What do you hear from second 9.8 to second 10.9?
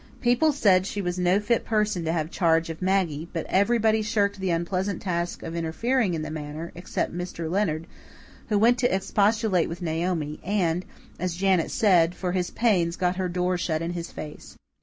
Naomi, and,